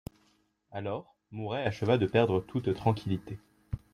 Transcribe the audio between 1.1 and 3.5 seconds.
Mouret acheva de perdre toute tranquillité.